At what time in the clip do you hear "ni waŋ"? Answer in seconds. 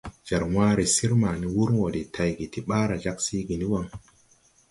3.57-3.85